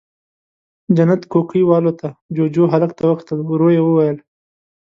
جنت 0.95 1.21
کوکۍ 1.31 1.63
والوته، 1.67 2.09
جُوجُو، 2.35 2.63
هلک 2.73 2.91
ته 2.97 3.03
وکتل، 3.11 3.39
ورو 3.43 3.69
يې 3.75 3.81
وويل: 3.83 4.17